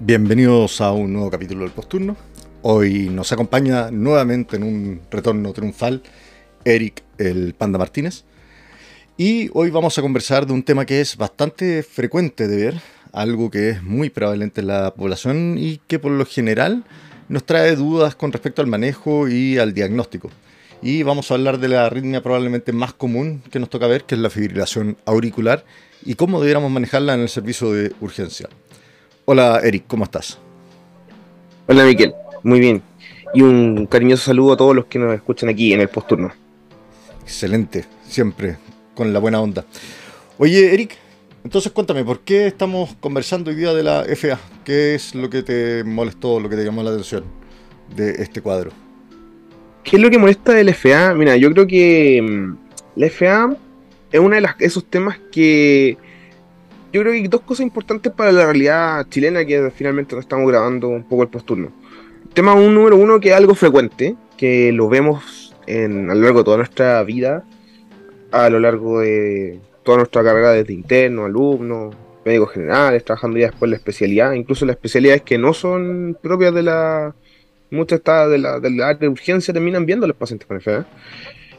[0.00, 2.16] Bienvenidos a un nuevo capítulo del Posturno.
[2.62, 6.02] Hoy nos acompaña nuevamente en un retorno triunfal
[6.64, 8.24] Eric el Panda Martínez.
[9.16, 12.80] Y hoy vamos a conversar de un tema que es bastante frecuente de ver,
[13.12, 16.84] algo que es muy prevalente en la población y que por lo general
[17.28, 20.30] nos trae dudas con respecto al manejo y al diagnóstico.
[20.82, 24.14] Y vamos a hablar de la arritmia probablemente más común que nos toca ver, que
[24.14, 25.64] es la fibrilación auricular,
[26.02, 28.48] y cómo debiéramos manejarla en el servicio de urgencia.
[29.26, 30.38] Hola Eric, ¿cómo estás?
[31.68, 32.82] Hola Miquel, muy bien.
[33.34, 36.32] Y un cariñoso saludo a todos los que nos escuchan aquí en el posturno.
[37.30, 38.56] Excelente, siempre
[38.92, 39.64] con la buena onda.
[40.36, 40.96] Oye Eric,
[41.44, 44.36] entonces cuéntame, ¿por qué estamos conversando hoy día de la FA?
[44.64, 47.22] ¿Qué es lo que te molestó, lo que te llamó la atención
[47.94, 48.72] de este cuadro?
[49.84, 51.14] ¿Qué es lo que molesta del FA?
[51.14, 52.56] Mira, yo creo que mm,
[52.96, 53.56] la FA
[54.10, 55.96] es uno de esos temas que
[56.92, 60.50] yo creo que hay dos cosas importantes para la realidad chilena que finalmente nos estamos
[60.50, 61.70] grabando un poco el posturno.
[62.34, 66.38] Tema un, número uno que es algo frecuente, que lo vemos en, a lo largo
[66.38, 67.44] de toda nuestra vida,
[68.32, 71.94] a lo largo de toda nuestra carrera desde interno, alumnos,
[72.24, 76.62] médicos generales, trabajando ya después la especialidad, incluso las especialidades que no son propias de
[76.62, 77.14] la...
[77.72, 80.88] Muchas de la, de la de urgencia terminan viendo a los pacientes con enfermedad.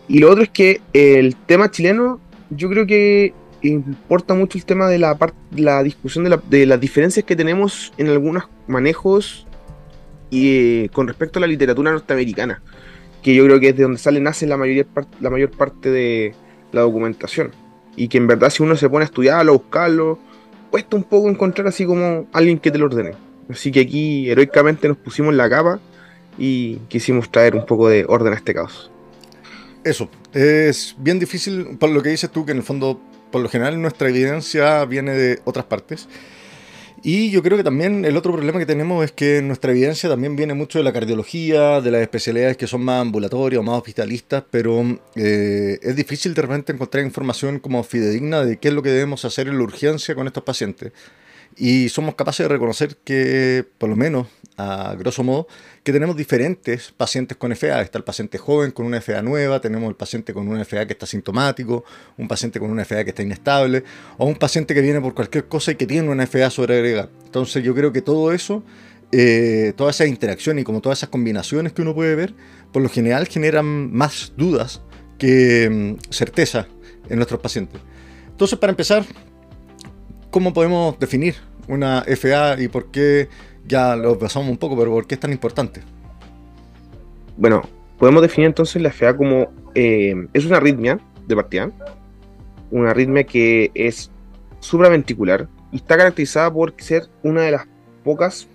[0.10, 4.88] Y lo otro es que el tema chileno, yo creo que importa mucho el tema
[4.88, 5.18] de la,
[5.56, 9.48] la discusión de, las diferencias que tenemos en algunos manejos
[10.30, 12.62] y eh, con respecto a la literatura norteamericana,
[13.22, 14.86] que yo creo que es de donde sale, nace la, mayoría,
[15.20, 16.34] la mayor parte de
[16.72, 17.52] la documentación.
[17.96, 20.20] Y que en verdad si uno se pone a estudiarlo, a buscarlo,
[20.70, 23.14] cuesta un poco encontrar así como alguien que te lo ordene.
[23.50, 25.80] Así que aquí heroicamente nos pusimos la capa
[26.38, 28.90] y quisimos traer un poco de orden a este caos.
[29.84, 33.02] Eso, es bien difícil, por lo que dices tú, que en el fondo
[33.32, 36.08] por lo general nuestra evidencia viene de otras partes.
[37.04, 40.36] Y yo creo que también el otro problema que tenemos es que nuestra evidencia también
[40.36, 44.44] viene mucho de la cardiología, de las especialidades que son más ambulatorias o más hospitalistas,
[44.52, 44.84] pero
[45.16, 49.26] eh, es difícil de repente encontrar información como fidedigna de qué es lo que debemos
[49.26, 50.92] hacer en la urgencia con estos pacientes.
[51.58, 55.48] Y somos capaces de reconocer que, por lo menos, a grosso modo,
[55.84, 57.82] que tenemos diferentes pacientes con FA.
[57.82, 60.94] Está el paciente joven con una FA nueva, tenemos el paciente con una FA que
[60.94, 61.84] está sintomático,
[62.18, 63.84] un paciente con una FA que está inestable,
[64.18, 67.10] o un paciente que viene por cualquier cosa y que tiene una FA sobreagregada.
[67.26, 68.64] Entonces yo creo que todo eso,
[69.12, 72.34] eh, toda esa interacción y como todas esas combinaciones que uno puede ver,
[72.72, 74.82] por lo general generan más dudas
[75.18, 76.68] que mm, certeza
[77.10, 77.82] en nuestros pacientes.
[78.28, 79.06] Entonces, para empezar,
[80.30, 81.36] ¿cómo podemos definir
[81.68, 83.30] una FA y por qué,
[83.66, 85.82] ya lo pasamos un poco, pero por qué es tan importante?
[87.38, 87.62] Bueno,
[87.98, 91.72] podemos definir entonces la FA como, eh, es una arritmia de partida,
[92.70, 94.12] una arritmia que es
[94.60, 97.68] supraventricular y está caracterizada por ser una de las
[98.04, 98.48] pocas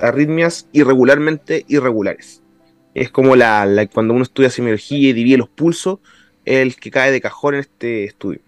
[0.00, 2.42] arritmias irregularmente irregulares.
[2.94, 5.98] Es como la, cuando uno estudia semiología y divide los pulsos,
[6.44, 8.40] el que cae de cajón en este estudio.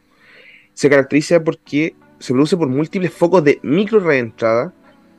[0.73, 4.73] Se caracteriza porque se produce por múltiples focos de micro reentrada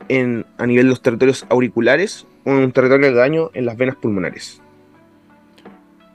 [0.09, 3.77] en, a nivel de los territorios auriculares o en un territorio de daño en las
[3.77, 4.61] venas pulmonares.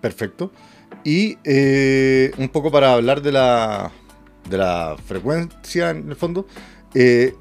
[0.01, 0.53] Perfecto.
[1.03, 3.91] Y eh, un poco para hablar de la,
[4.49, 6.47] de la frecuencia en el fondo,
[6.93, 7.35] 10% eh,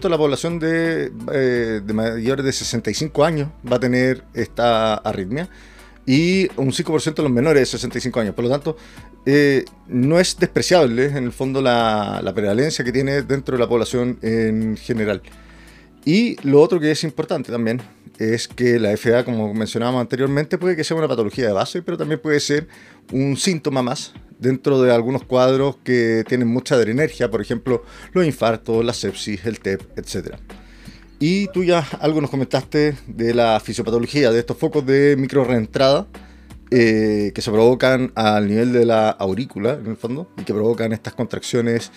[0.00, 5.48] de la población de, eh, de mayores de 65 años va a tener esta arritmia
[6.06, 8.34] y un 5% de los menores de 65 años.
[8.34, 8.76] Por lo tanto,
[9.26, 14.18] eh, no es despreciable en el fondo la, prevalencia que tiene dentro de la población
[14.22, 15.22] en general.
[16.04, 17.82] Y lo otro que es importante también
[18.18, 21.98] es que la FA, como mencionábamos anteriormente, puede que sea una patología de base, pero
[21.98, 22.68] también puede ser
[23.12, 28.84] un síntoma más dentro de algunos cuadros que tienen mucha adrenergia, por ejemplo, los infartos,
[28.84, 30.36] la sepsis, el TEP, etc.
[31.18, 36.06] Y tú ya algo nos comentaste de la fisiopatología de estos focos de micro reentrada
[36.70, 40.92] eh, que se provocan al nivel de la aurícula, en el fondo, y que provocan
[40.92, 41.90] estas contracciones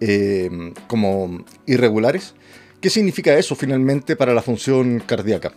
[0.00, 2.34] eh, como irregulares.
[2.80, 5.52] ¿Qué significa eso finalmente para la función cardíaca?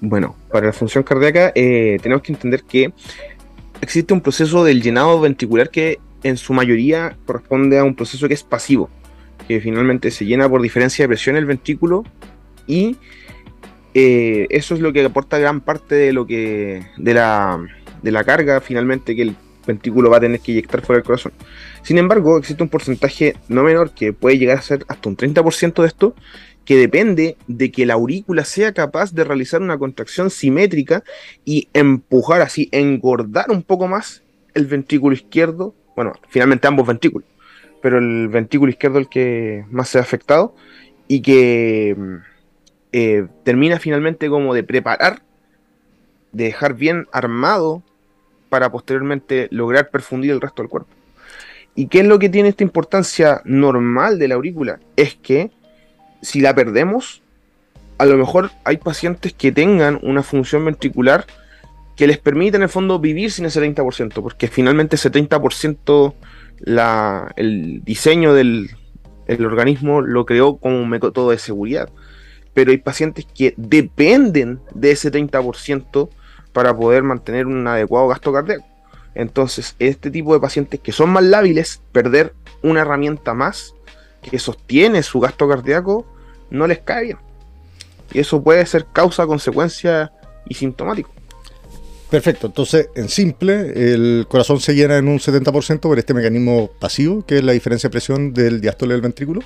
[0.00, 2.92] Bueno, para la función cardíaca eh, tenemos que entender que
[3.80, 8.34] existe un proceso del llenado ventricular que en su mayoría corresponde a un proceso que
[8.34, 8.90] es pasivo,
[9.46, 12.04] que finalmente se llena por diferencia de presión el ventrículo
[12.66, 12.96] y
[13.98, 17.66] eh, eso es lo que aporta gran parte de lo que de la,
[18.02, 21.32] de la carga finalmente que el ventrículo va a tener que inyectar fuera del corazón.
[21.80, 25.80] Sin embargo, existe un porcentaje no menor que puede llegar a ser hasta un 30%
[25.80, 26.14] de esto,
[26.66, 31.02] que depende de que la aurícula sea capaz de realizar una contracción simétrica
[31.46, 34.22] y empujar así, engordar un poco más
[34.52, 37.26] el ventrículo izquierdo, bueno, finalmente ambos ventrículos,
[37.80, 40.54] pero el ventrículo izquierdo el que más se ha afectado
[41.08, 42.35] y que mm,
[42.98, 45.20] eh, termina finalmente como de preparar,
[46.32, 47.82] de dejar bien armado
[48.48, 50.88] para posteriormente lograr perfundir el resto del cuerpo.
[51.74, 54.80] ¿Y qué es lo que tiene esta importancia normal de la aurícula?
[54.96, 55.50] Es que
[56.22, 57.20] si la perdemos,
[57.98, 61.26] a lo mejor hay pacientes que tengan una función ventricular
[61.96, 66.14] que les permite en el fondo vivir sin ese 30%, porque finalmente ese 30%
[66.60, 68.70] la, el diseño del
[69.28, 71.90] organismo lo creó como un método de seguridad.
[72.56, 76.08] Pero hay pacientes que dependen de ese 30%
[76.54, 78.64] para poder mantener un adecuado gasto cardíaco.
[79.14, 82.32] Entonces, este tipo de pacientes que son más lábiles, perder
[82.62, 83.74] una herramienta más
[84.22, 86.06] que sostiene su gasto cardíaco
[86.48, 87.18] no les cae bien.
[88.14, 90.10] Y eso puede ser causa, consecuencia
[90.48, 91.10] y sintomático.
[92.08, 97.22] Perfecto, entonces en simple, el corazón se llena en un 70% por este mecanismo pasivo,
[97.26, 99.42] que es la diferencia de presión del diástole del ventrículo,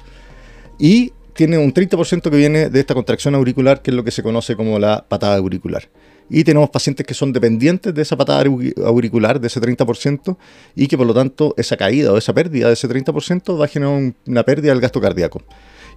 [0.78, 4.22] y tiene un 30% que viene de esta contracción auricular, que es lo que se
[4.22, 5.88] conoce como la patada auricular.
[6.28, 8.44] Y tenemos pacientes que son dependientes de esa patada
[8.84, 10.36] auricular, de ese 30%,
[10.76, 13.68] y que por lo tanto esa caída o esa pérdida de ese 30% va a
[13.68, 15.42] generar una pérdida del gasto cardíaco.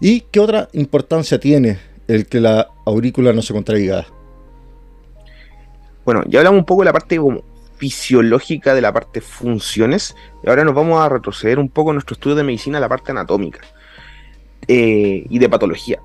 [0.01, 1.77] ¿Y qué otra importancia tiene
[2.07, 4.07] el que la aurícula no se contraiga?
[6.03, 7.43] Bueno, ya hablamos un poco de la parte como
[7.77, 12.15] fisiológica de la parte funciones, y ahora nos vamos a retroceder un poco en nuestro
[12.15, 13.59] estudio de medicina a la parte anatómica
[14.67, 15.99] eh, y de patología.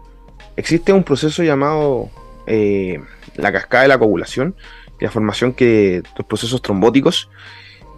[0.56, 2.10] Existe un proceso llamado
[2.46, 3.00] eh,
[3.36, 4.54] la cascada de la coagulación,
[5.00, 7.28] la formación que los procesos trombóticos,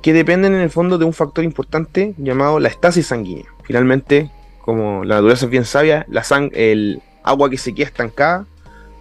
[0.03, 3.47] que dependen en el fondo de un factor importante llamado la estasis sanguínea.
[3.65, 4.31] Finalmente,
[4.61, 6.07] como la naturaleza es bien sabia,
[6.53, 8.47] el agua que se queda estancada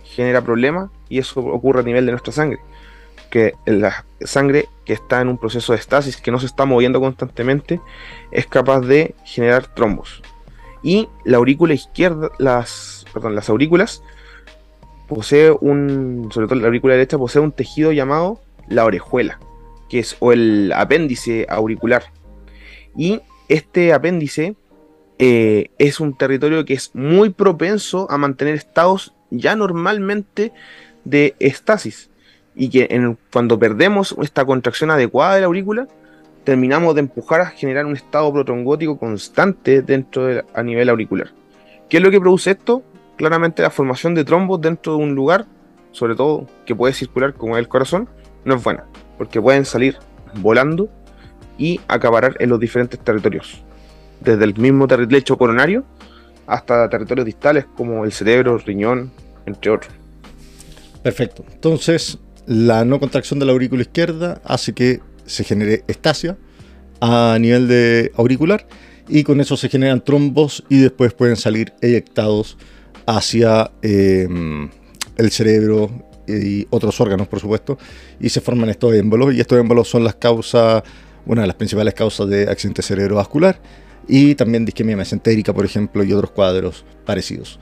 [0.03, 2.59] genera problemas y eso ocurre a nivel de nuestra sangre.
[3.29, 6.99] Que la sangre que está en un proceso de estasis, que no se está moviendo
[6.99, 7.79] constantemente,
[8.31, 10.21] es capaz de generar trombos.
[10.81, 14.01] Y la aurícula izquierda, las, perdón, las aurículas
[15.07, 19.39] posee un, sobre todo la aurícula derecha, posee un tejido llamado la orejuela,
[19.89, 22.03] que es o el apéndice auricular.
[22.95, 24.55] Y este apéndice
[25.17, 30.53] eh, es un territorio que es muy propenso a mantener estados ya normalmente
[31.03, 32.09] de estasis.
[32.55, 35.87] Y que cuando perdemos esta contracción adecuada de la aurícula,
[36.43, 41.31] terminamos de empujar a generar un estado protrombótico constante dentro de, a nivel auricular.
[41.89, 42.83] ¿Qué es lo que produce esto?
[43.19, 45.45] claramente la formación de trombos dentro de un lugar,
[45.91, 48.07] sobre todo que puede circular como el corazón,
[48.45, 48.85] no es buena,
[49.17, 49.97] porque pueden salir
[50.35, 50.89] volando
[51.57, 53.61] y acabar en los diferentes territorios,
[54.21, 55.83] desde el mismo lecho coronario
[56.47, 59.11] hasta territorios distales como el cerebro, el riñón,
[59.45, 59.93] entre otros.
[61.03, 61.43] Perfecto.
[61.51, 66.37] Entonces, la no contracción de la aurícula izquierda hace que se genere estasia
[67.01, 68.67] a nivel de auricular
[69.07, 72.57] y con eso se generan trombos y después pueden salir eyectados
[73.05, 74.69] hacia em,
[75.17, 75.89] el cerebro
[76.27, 77.77] y otros órganos, por supuesto,
[78.19, 80.83] y se forman estos émbolos, y estos émbolos son las causas,
[81.25, 83.59] una de las principales causas de accidente cerebrovascular,
[84.07, 87.59] y también de isquemia mesentérica, por ejemplo, y otros cuadros parecidos.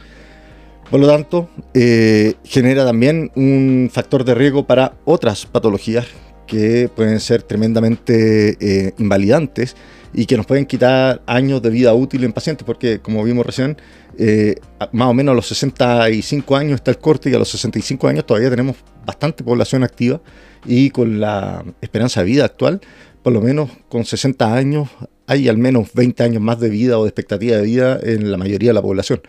[0.92, 6.08] Por lo tanto, eh, genera también un factor de riesgo para otras patologías
[6.48, 9.76] que pueden ser tremendamente eh, invalidantes
[10.14, 13.78] y que nos pueden quitar años de vida útil en pacientes, porque como vimos recién,
[14.18, 14.56] eh,
[14.92, 18.26] más o menos a los 65 años está el corte y a los 65 años
[18.26, 20.22] todavía tenemos bastante población activa
[20.66, 22.82] y con la esperanza de vida actual,
[23.22, 24.90] por lo menos con 60 años
[25.28, 28.38] hay al menos 20 años más de vida o de expectativa de vida en la
[28.38, 29.22] mayoría de la población.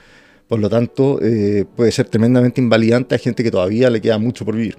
[0.47, 4.45] Por lo tanto, eh, puede ser tremendamente invalidante a gente que todavía le queda mucho
[4.45, 4.79] por vivir.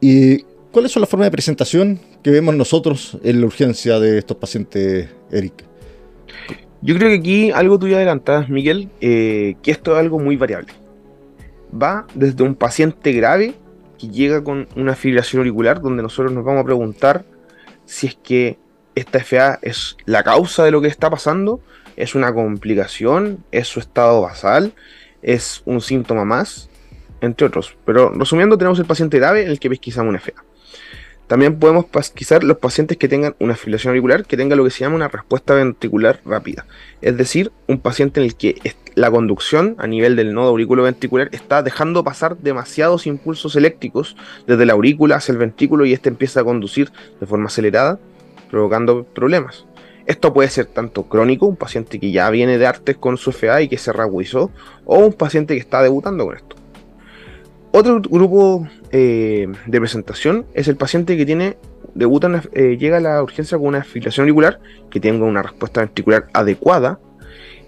[0.00, 4.38] ¿Y cuáles son las formas de presentación que vemos nosotros en la urgencia de estos
[4.38, 5.64] pacientes, Eric?
[6.80, 10.36] Yo creo que aquí algo tú ya adelantas, Miguel, eh, que esto es algo muy
[10.36, 10.72] variable.
[11.80, 13.54] Va desde un paciente grave
[13.98, 17.24] que llega con una fibrilación auricular, donde nosotros nos vamos a preguntar
[17.84, 18.58] si es que
[18.94, 21.60] esta FA es la causa de lo que está pasando,
[21.96, 24.72] es una complicación, es su estado basal,
[25.22, 26.68] es un síntoma más,
[27.20, 27.76] entre otros.
[27.84, 30.44] Pero resumiendo, tenemos el paciente grave en el que pesquisamos una FA.
[31.32, 34.80] También podemos pasquizar los pacientes que tengan una fibrilación auricular que tenga lo que se
[34.80, 36.66] llama una respuesta ventricular rápida.
[37.00, 38.60] Es decir, un paciente en el que
[38.96, 44.14] la conducción a nivel del nodo ventricular está dejando pasar demasiados impulsos eléctricos
[44.46, 47.98] desde la aurícula hacia el ventrículo y este empieza a conducir de forma acelerada,
[48.50, 49.64] provocando problemas.
[50.04, 53.62] Esto puede ser tanto crónico, un paciente que ya viene de artes con su FA
[53.62, 54.50] y que se reagudizó,
[54.84, 56.61] o un paciente que está debutando con esto.
[57.74, 61.56] Otro grupo eh, de presentación es el paciente que tiene
[61.94, 64.60] debuta eh, llega a la urgencia con una fibrilación auricular
[64.90, 67.00] que tenga una respuesta ventricular adecuada,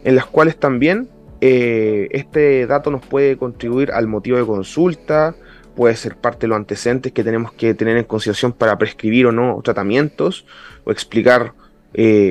[0.05, 1.09] en las cuales también
[1.41, 5.35] eh, este dato nos puede contribuir al motivo de consulta,
[5.75, 9.33] puede ser parte de los antecedentes que tenemos que tener en consideración para prescribir o
[9.33, 10.45] no tratamientos,
[10.85, 11.55] o explicar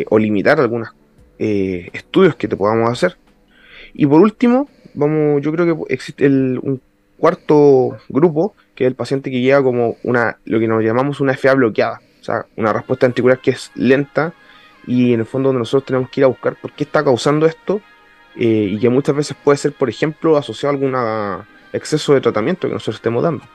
[0.09, 0.89] o limitar algunos
[1.39, 3.17] estudios que te podamos hacer.
[3.93, 6.81] Y por último, vamos, yo creo que existe un
[7.23, 11.33] cuarto grupo, que es el paciente que llega como una, lo que nos llamamos una
[11.37, 14.33] FA bloqueada, o sea, una respuesta ventricular que es lenta
[14.85, 17.45] y en el fondo donde nosotros tenemos que ir a buscar por qué está causando
[17.45, 17.79] esto
[18.35, 22.67] eh, y que muchas veces puede ser, por ejemplo, asociado a algún exceso de tratamiento
[22.67, 23.45] que nosotros estemos dando.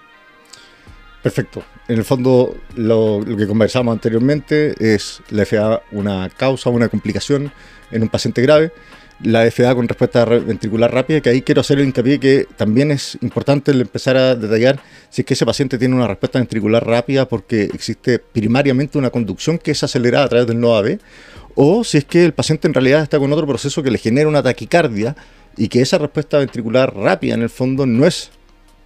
[1.22, 1.62] Perfecto.
[1.88, 7.52] En el fondo, lo, que conversamos anteriormente es la FA una causa, una complicación
[7.90, 8.72] en un paciente grave.
[9.24, 13.18] La FA con respuesta ventricular rápida, que ahí quiero hacer el hincapié que también es
[13.20, 17.64] importante empezar a detallar si es que ese paciente tiene una respuesta ventricular rápida porque
[17.64, 21.00] existe primariamente una conducción que es acelerada a través del nodo AB,
[21.56, 24.28] o si es que el paciente en realidad está con otro proceso que le genera
[24.28, 25.16] una taquicardia
[25.56, 28.30] y que esa respuesta ventricular rápida en el fondo no es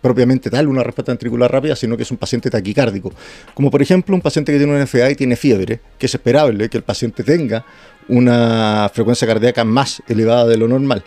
[0.01, 3.12] propiamente tal una respuesta ventricular rápida, sino que es un paciente taquicárdico.
[3.55, 6.69] Como por ejemplo un paciente que tiene una FA y tiene fiebre, que es esperable
[6.69, 7.65] que el paciente tenga
[8.12, 11.02] una frecuencia cardíaca más elevada de lo normal.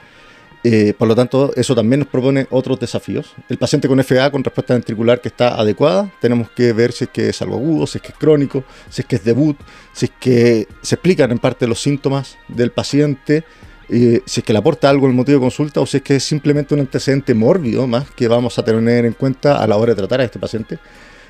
[0.64, 3.36] Eh, por lo tanto, eso también nos propone otros desafíos.
[3.48, 7.12] El paciente con FA con respuesta ventricular que está adecuada, tenemos que ver si es
[7.12, 9.56] que es algo agudo, si es que es crónico, si es que es debut,
[9.94, 13.44] si es que se explican en parte los síntomas del paciente,
[13.88, 16.24] si es que le aporta algo el motivo de consulta o si es que es
[16.24, 19.98] simplemente un antecedente mórbido más que vamos a tener en cuenta a la hora de
[19.98, 20.80] tratar a este paciente.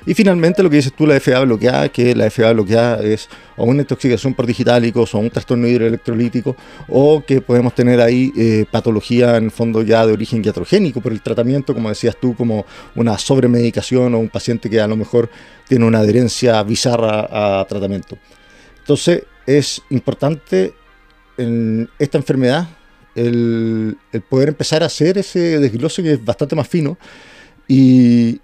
[0.06, 3.64] Y finalmente lo que dices tú, la FA bloqueada, que la FA bloqueada es o
[3.64, 6.56] una intoxicación por digitálicos o un trastorno hidroelectrolítico
[6.88, 11.10] o que podemos tener ahí eh, patología en el fondo ya de origen iatrogénico por
[11.10, 15.28] el tratamiento, como decías tú, como una sobremedicación o un paciente que a lo mejor
[15.66, 18.16] tiene una adherencia bizarra a tratamiento.
[18.78, 20.72] Entonces es importante
[21.36, 22.68] en esta enfermedad
[23.16, 23.96] el,
[24.28, 26.98] poder empezar a hacer ese desglose que es bastante más fino
[27.66, 28.40] y,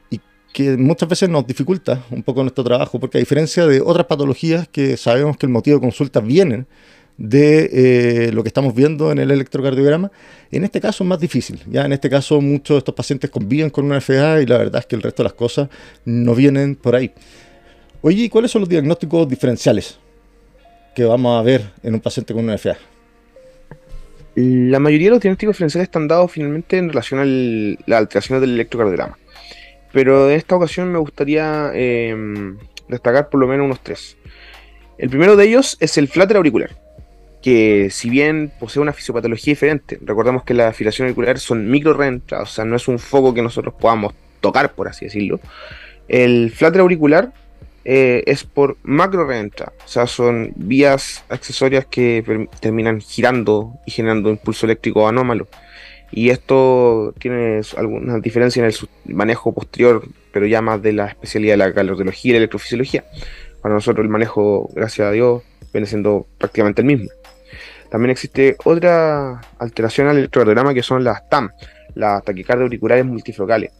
[0.52, 4.68] que muchas veces nos dificulta un poco nuestro trabajo, porque a diferencia de otras patologías
[4.68, 6.66] que sabemos que el motivo de consulta viene
[7.16, 7.70] de
[8.26, 10.10] eh, lo que estamos viendo en el electrocardiograma,
[10.50, 11.60] en este caso es más difícil.
[11.70, 14.80] Ya en este caso muchos de estos pacientes conviven con una FA y la verdad
[14.80, 15.68] es que el resto de las cosas
[16.04, 17.12] no vienen por ahí.
[18.02, 19.98] Oye, ¿cuáles son los diagnósticos diferenciales
[20.94, 22.76] que vamos a ver en un paciente con una FA?
[24.34, 27.24] La mayoría de los diagnósticos diferenciales están dados finalmente en relación a
[27.86, 29.18] las alteraciones del electrocardiograma.
[29.92, 32.58] Pero en esta ocasión me gustaría em,
[32.88, 34.16] destacar por lo menos unos tres.
[34.98, 36.70] El primero de ellos es el flatter auricular,
[37.42, 42.46] que si bien posee una fisiopatología diferente, recordemos que la afiliación auricular son micro o
[42.46, 45.40] sea, no es un foco que nosotros podamos tocar, por así decirlo.
[46.08, 47.32] El flatter auricular
[47.84, 54.30] eh, es por macro reentra, o sea, son vías accesorias que terminan girando y generando
[54.30, 55.48] impulso eléctrico anómalo.
[56.12, 61.54] Y esto tiene algunas diferencias en el manejo posterior, pero ya más de la especialidad
[61.54, 63.04] de la cardiología y la electrofisiología.
[63.62, 65.42] Para nosotros el manejo, gracias a Dios,
[65.72, 67.08] viene siendo prácticamente el mismo.
[67.90, 71.50] También existe otra alteración al electrocardiograma que son las TAM,
[71.94, 73.72] las taquicardias auriculares multifocales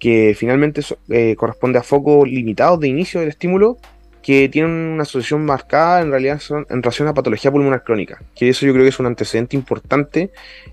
[0.00, 3.76] que finalmente eh, corresponde a focos limitados de inicio del estímulo
[4.22, 8.48] que tienen una asociación marcada en realidad son en relación a patología pulmonar crónica, que
[8.48, 10.30] eso yo creo que es un antecedente importante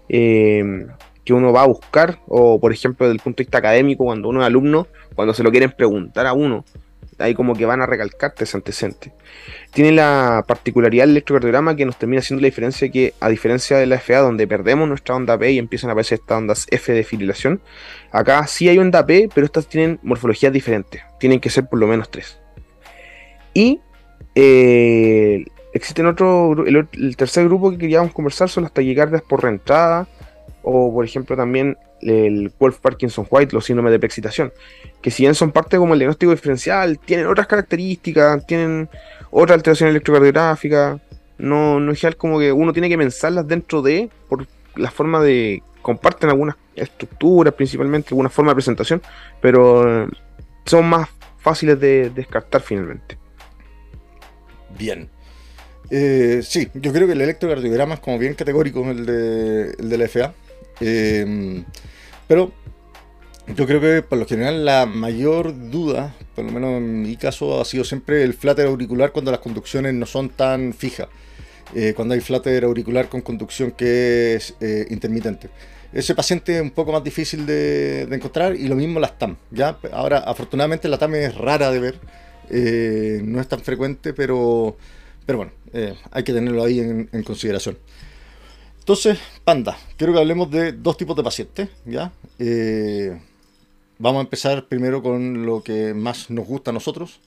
[0.10, 0.88] eh,
[1.24, 4.30] que uno va a buscar, o por ejemplo desde el punto de vista académico, cuando
[4.30, 6.64] uno es alumno, cuando se lo quieren preguntar a uno,
[7.20, 9.12] ahí como que van a recalcarte ese antecedente.
[9.74, 13.86] Tiene la particularidad del electrocardiograma que nos termina haciendo la diferencia que, a diferencia de
[13.86, 17.04] la FA, donde perdemos nuestra onda P y empiezan a aparecer estas ondas F de
[17.04, 17.62] fibrilación,
[18.12, 21.02] acá sí hay onda P, pero estas tienen morfologías diferentes.
[21.20, 22.40] Tienen que ser por lo menos tres.
[23.58, 23.80] Y
[24.36, 30.08] eh, existen otro, el, el, tercer grupo que queríamos conversar son las taquicardias por reentrada,
[30.62, 34.54] o por ejemplo también el Wolf Parkinson White, los síndromes de preexcitación,
[35.02, 38.90] que si bien son parte como el diagnóstico diferencial, tienen otras características, tienen
[39.32, 41.00] otra alteración electrocardiográfica,
[41.40, 44.46] no, no es como que uno tiene que pensarlas dentro de, por
[44.76, 49.02] la forma de, comparten algunas estructuras principalmente, alguna forma de presentación,
[49.42, 50.08] pero
[50.64, 51.10] son más
[51.40, 53.18] fáciles de descartar finalmente.
[54.78, 55.10] Bien.
[55.90, 60.08] Eh, sí, yo creo que el electrocardiograma es como bien categórico el de, de la
[60.08, 60.34] FA.
[60.80, 61.64] Eh,
[62.28, 62.52] pero
[63.56, 67.62] yo creo que por lo general la mayor duda, por lo menos en mi caso,
[67.62, 71.08] ha sido siempre el flutter auricular cuando las conducciones no son tan fijas.
[71.76, 75.50] Eh, cuando hay flutter auricular con conducción que es eh, intermitente.
[75.94, 79.38] Ese paciente es un poco más difícil de, encontrar y lo mismo las TAM.
[79.52, 79.78] ¿ya?
[79.92, 82.00] Ahora, afortunadamente la TAM es rara de ver,
[82.50, 84.78] eh, no es tan frecuente, pero,
[85.26, 85.52] pero bueno,
[86.12, 87.78] hay que tenerlo ahí en, consideración.
[88.80, 91.70] Entonces, Panda, quiero que hablemos de dos tipos de pacientes.
[91.86, 92.12] ¿ya?
[94.00, 97.20] vamos a empezar primero con lo que más nos gusta a nosotros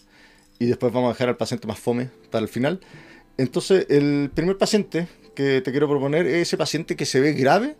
[0.59, 2.81] y después vamos a dejar al paciente más fome para el final.
[3.37, 7.77] Entonces, el primer paciente que te quiero proponer es ese paciente que se ve grave,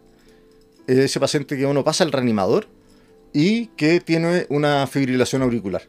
[0.87, 2.67] ese paciente que uno pasa al reanimador
[3.33, 5.83] y que tiene una fibrilación auricular.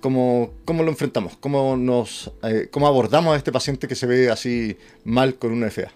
[0.00, 1.36] ¿Cómo, cómo lo enfrentamos?
[1.36, 5.70] ¿Cómo, nos, eh, ¿Cómo abordamos a este paciente que se ve así mal con una
[5.70, 5.90] FA?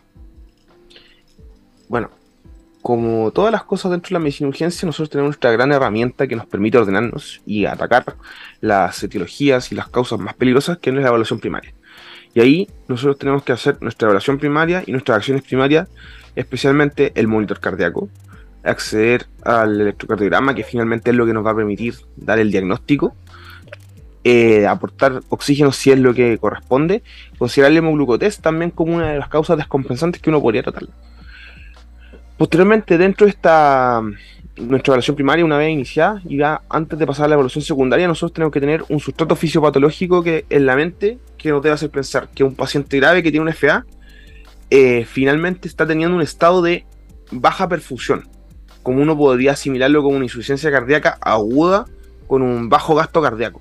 [1.89, 2.11] Bueno,
[2.83, 6.27] como todas las cosas dentro de la medicina de urgencia, nosotros tenemos nuestra gran herramienta
[6.27, 8.17] que nos permite ordenarnos y atacar
[8.61, 11.73] las etiologías y las causas más peligrosas, que es la evaluación primaria.
[12.35, 15.89] Y ahí nosotros tenemos que hacer nuestra evaluación primaria y nuestras acciones primarias,
[16.37, 18.11] especialmente el monitor cardíaco,
[18.63, 23.15] acceder al electrocardiograma, que finalmente es lo que nos va a permitir dar el diagnóstico,
[24.25, 27.03] eh, aportar oxígeno si es lo que corresponde,
[27.39, 30.85] considerar el hemoglucotest también como una de las causas descompensantes que uno podría tratar.
[32.37, 34.03] Posteriormente, dentro de esta
[34.57, 38.07] nuestra evaluación primaria, una vez iniciada, y ya antes de pasar a la evaluación secundaria,
[38.07, 41.91] nosotros tenemos que tener un sustrato fisiopatológico que en la mente que nos debe hacer
[41.91, 43.85] pensar que un paciente grave que tiene un FA
[44.71, 46.87] eh, finalmente está teniendo un estado de
[47.31, 48.29] baja perfusión,
[48.83, 51.85] como uno podría asimilarlo como una insuficiencia cardíaca aguda
[52.27, 53.61] con un bajo gasto cardíaco.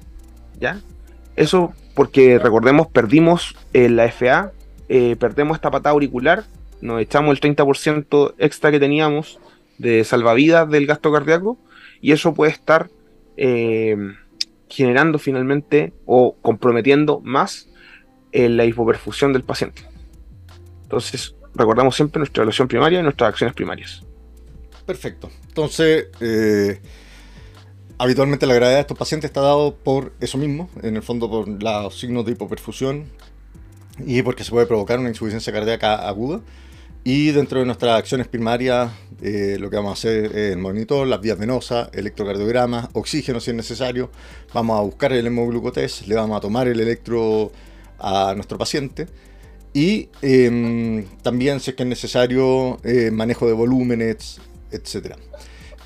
[1.36, 4.52] Eso porque recordemos, perdimos eh, la FA,
[4.90, 6.44] eh, perdemos esta patada auricular,
[6.82, 9.40] nos echamos el 30% extra que teníamos
[9.78, 11.58] de salvavidas del gasto cardíaco
[12.02, 12.90] y eso puede estar
[13.38, 13.96] eh,
[14.70, 17.70] generando finalmente o comprometiendo más
[18.32, 19.84] la hipoperfusión del paciente.
[20.82, 24.02] Entonces, recordamos siempre nuestra evaluación primaria y nuestras acciones primarias.
[24.88, 25.30] Perfecto.
[25.50, 26.08] Entonces,
[27.98, 31.48] habitualmente la gravedad de estos pacientes está dado por eso mismo, en el fondo por
[31.48, 33.06] los signos de hipoperfusión
[34.06, 36.42] y porque se puede provocar una insuficiencia cardíaca aguda.
[37.06, 38.90] Y dentro de nuestras acciones primarias,
[39.22, 43.52] eh, lo que vamos a hacer es el monitor, las vías venosas, electrocardiograma, oxígeno si
[43.52, 44.10] es necesario.
[44.54, 47.52] Vamos a buscar el hemoglucotest, le vamos a tomar el electro
[48.00, 49.08] a nuestro paciente.
[49.74, 54.40] Y em, también, si es que es necesario, eh, manejo de volúmenes,
[54.72, 55.18] etc.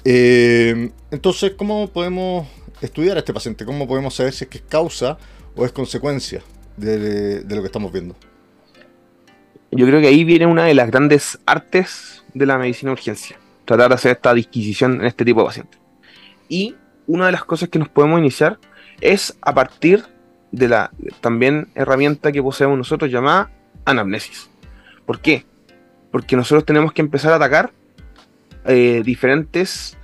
[0.09, 2.47] Em, entonces, ¿cómo podemos
[2.79, 3.65] estudiar a este paciente?
[3.65, 5.17] ¿Cómo podemos saber si es que es causa
[5.53, 6.41] o es consecuencia
[6.77, 8.15] de lo que estamos viendo?
[9.69, 13.37] yo creo que ahí viene una de las grandes artes de la medicina de urgencia,
[13.65, 15.77] tratar de hacer esta disquisición en este tipo de pacientes.
[16.47, 18.59] Y una de las cosas que nos podemos iniciar
[19.01, 20.05] es a partir
[20.53, 20.89] de la
[21.19, 23.51] también herramienta que poseemos nosotros llamada
[23.83, 24.49] anamnesis.
[25.05, 25.45] ¿Por qué?
[26.13, 27.73] Porque nosotros tenemos que empezar a atacar
[28.65, 29.96] eh, diferentes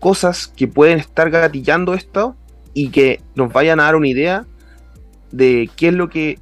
[0.00, 2.36] cosas que pueden estar gatillando esto
[2.74, 4.46] y que nos vayan a dar una idea
[5.30, 6.38] de qué es lo que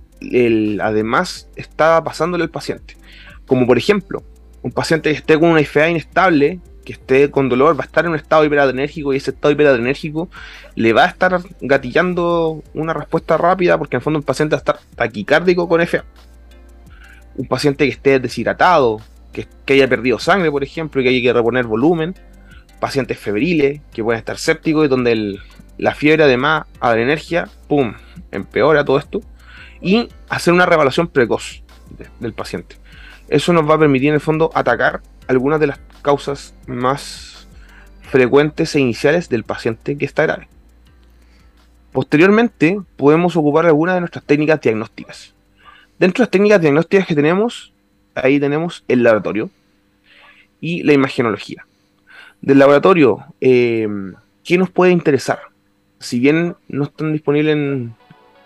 [0.81, 2.97] además estaba pasándole al paciente.
[3.47, 4.23] Como por ejemplo,
[4.63, 8.05] un paciente que esté con una IFA inestable, que esté con dolor, va a estar
[8.05, 10.29] en un estado hiperadrenérgico y ese estado hiperadrenérgico
[10.75, 14.59] le va a estar gatillando una respuesta rápida porque en el fondo el paciente va
[14.59, 16.05] a estar taquicárdico con FA.
[17.37, 19.01] Un paciente que esté deshidratado,
[19.33, 22.15] que, haya perdido sangre, por ejemplo, y que haya que reponer volumen.
[22.81, 25.39] Pacientes febriles, que pueden estar sépticos y donde
[25.79, 27.95] la fiebre además adrenergia, ¡pum!,
[28.31, 29.21] empeora todo esto
[29.81, 31.63] y hacer una revaluación precoz
[32.21, 32.77] del paciente.
[33.29, 37.47] Eso nos va a permitir en el fondo atacar algunas de las causas más
[38.03, 40.49] frecuentes e iniciales del paciente que está grave.
[41.93, 45.35] Posteriormente podemos ocupar algunas de nuestras técnicas diagnósticas.
[45.99, 47.73] Dentro de las técnicas diagnósticas que tenemos,
[48.15, 49.51] ahí tenemos el laboratorio
[50.61, 51.68] y la imagenología.
[52.41, 53.89] Del laboratorio, eh,
[54.45, 55.41] ¿qué nos puede interesar?
[55.99, 57.95] Si bien no están disponibles en,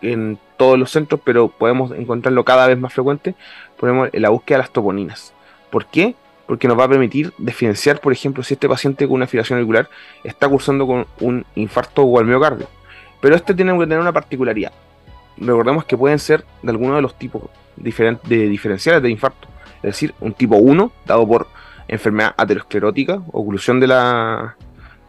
[0.01, 3.35] en todos los centros, pero podemos encontrarlo cada vez más frecuente,
[3.79, 5.35] ponemos la búsqueda de las toponinas.
[5.71, 6.15] ¿Por qué?
[6.47, 9.89] Porque nos va a permitir diferenciar, por ejemplo, si este paciente con una fibrilación auricular
[10.25, 12.69] está cursando con un infarto o al miocardio.
[13.21, 14.73] Pero este tiene que tener una particularidad.
[15.37, 17.43] Recordemos que pueden ser de alguno de los tipos
[17.77, 19.49] de diferenciales de infarto.
[19.77, 21.49] Es decir, un tipo 1, dado por
[21.89, 24.57] enfermedad aterosclerótica, oclusión de la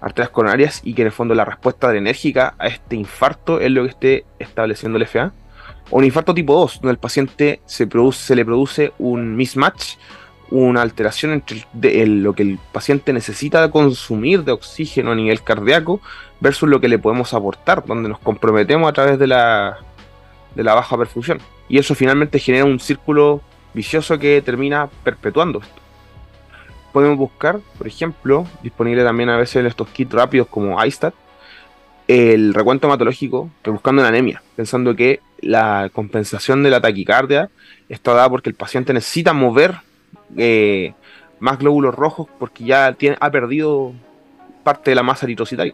[0.03, 3.83] arterias coronarias y que en el fondo la respuesta adrenérgica a este infarto es lo
[3.83, 5.31] que esté estableciendo el FA.
[5.89, 9.95] O un infarto tipo 2, donde el paciente se, produce, le produce un mismatch,
[10.49, 11.65] una alteración entre
[12.05, 16.01] lo que el paciente necesita consumir de oxígeno a nivel cardíaco
[16.41, 19.77] versus lo que le podemos aportar, donde nos comprometemos a través de la,
[20.53, 21.39] de la baja perfusión.
[21.69, 23.41] Y eso finalmente genera un círculo
[23.73, 25.82] vicioso que termina perpetuando esto.
[26.93, 31.13] Podemos buscar, por ejemplo, disponible también a veces en estos kits rápidos como iStat,
[32.07, 37.49] el recuento hematológico, buscando en anemia, pensando que la compensación de la taquicardia
[37.89, 39.75] está dada porque el paciente necesita mover
[40.37, 40.93] eh,
[41.39, 43.93] más glóbulos rojos porque ya tiene, ha perdido
[44.63, 45.73] parte de la masa eritrocitaria.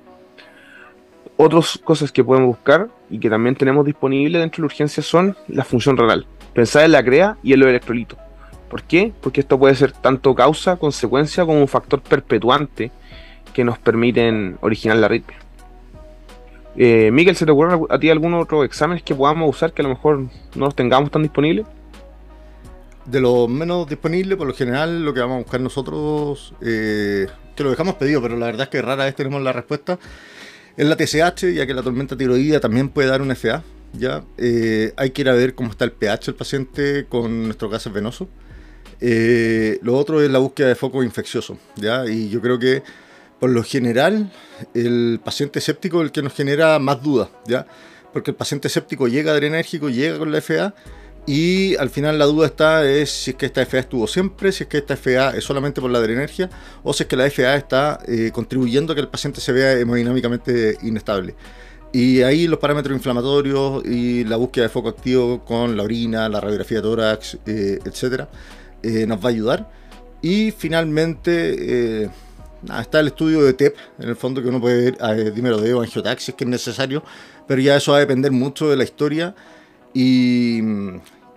[1.36, 5.36] Otras cosas que podemos buscar y que también tenemos disponible dentro de la urgencia son
[5.48, 6.26] la función renal.
[6.54, 8.18] Pensar en la CREA y en los electrolitos.
[8.70, 9.12] ¿Por qué?
[9.22, 12.92] Porque esto puede ser tanto causa, consecuencia, como un factor perpetuante
[13.54, 15.38] que nos permiten originar la arritmia.
[16.76, 19.84] Eh, Miguel, ¿se te ocurre a ti algunos otros exámenes que podamos usar que a
[19.84, 20.20] lo mejor
[20.56, 21.66] no los tengamos tan disponibles?
[23.06, 27.64] De los menos disponibles, por lo general, lo que vamos a buscar nosotros, eh, que
[27.64, 29.98] lo dejamos pedido, pero la verdad es que rara vez tenemos la respuesta,
[30.78, 33.64] es la TSH, ya que la tormenta tiroidea también puede dar un FA.
[33.94, 34.24] ¿ya?
[34.38, 37.92] Eh, hay que ir a ver cómo está el pH del paciente con nuestro gases
[37.92, 38.30] venoso.
[39.02, 42.06] Eh, lo otro es la búsqueda de foco infeccioso, ¿ya?
[42.06, 42.84] Y yo creo que
[43.40, 44.32] por lo general
[44.74, 47.66] el paciente séptico es el que nos genera más dudas, ¿ya?
[48.12, 50.74] Porque el paciente séptico llega adrenérgico, llega con la FA
[51.26, 54.64] y al final la duda está es si es que esta FA estuvo siempre, si
[54.64, 56.50] es que esta FA es solamente por la adrenergia
[56.84, 59.74] o si es que la FA está eh, contribuyendo a que el paciente se vea
[59.80, 61.36] hemodinámicamente inestable.
[61.92, 66.40] Y ahí los parámetros inflamatorios y la búsqueda de foco activo con la orina, la
[66.40, 68.30] radiografía de tórax, eh, etcétera,
[68.84, 69.72] eh, nos va a ayudar.
[70.22, 72.10] Y finalmente eh,
[72.80, 75.60] está el estudio de TEP, en el fondo que uno puede ver a eh, dímero
[75.60, 77.04] de angiotaxis que es necesario,
[77.48, 79.36] pero ya eso va a depender mucho de la historia.
[79.94, 80.62] Y,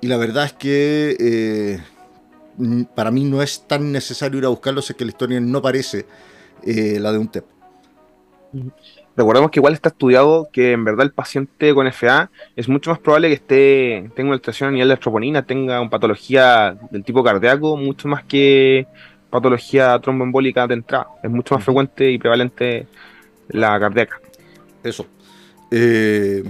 [0.02, 1.80] la verdad es que
[2.96, 6.06] para mí no es tan necesario ir a buscarlo, es que la historia no parece
[6.64, 7.44] la de un TEP.
[9.16, 12.98] Recordemos que igual está estudiado que en verdad el paciente con FA es mucho más
[12.98, 17.22] probable que esté tenga una alteración a nivel de troponina, tenga una patología del tipo
[17.22, 18.86] cardíaco, mucho más que
[19.28, 21.08] patología tromboembólica de entrada.
[21.22, 22.86] Es mucho más frecuente y prevalente
[23.48, 24.20] la cardíaca.
[24.82, 25.06] Eso.
[25.70, 26.42] Eh,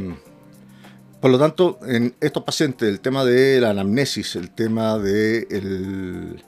[1.21, 6.43] por lo tanto, en estos pacientes, el tema de la anamnesis, el tema de el,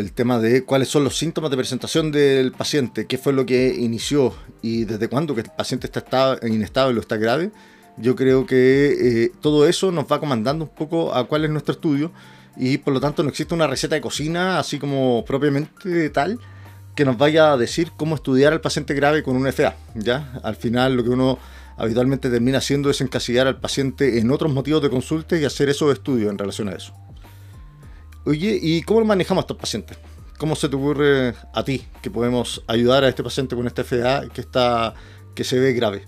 [0.00, 3.74] el tema de cuáles son los síntomas de presentación del paciente, qué fue lo que
[3.78, 7.52] inició y desde cuándo que el paciente está inestable o está grave,
[7.96, 11.74] yo creo que eh, todo eso nos va comandando un poco a cuál es nuestro
[11.74, 12.10] estudio
[12.56, 16.40] y por lo tanto no existe una receta de cocina así como propiamente tal
[16.94, 19.76] que nos vaya a decir cómo estudiar al paciente grave con un FA.
[19.94, 20.32] ¿ya?
[20.42, 21.38] Al final lo que uno
[21.76, 25.92] habitualmente termina haciendo es encasillar al paciente en otros motivos de consulta y hacer esos
[25.92, 26.92] estudios en relación a eso.
[28.24, 29.98] Oye, ¿y cómo manejamos a estos pacientes?
[30.38, 34.28] ¿Cómo se te ocurre a ti que podemos ayudar a este paciente con este FA
[34.32, 34.94] que, está,
[35.34, 36.04] que se ve grave?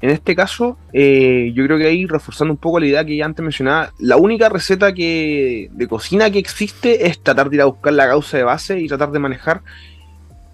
[0.00, 3.24] En este caso, eh, yo creo que ahí reforzando un poco la idea que ya
[3.24, 7.66] antes mencionaba, la única receta que, de cocina que existe es tratar de ir a
[7.66, 9.62] buscar la causa de base y tratar de manejar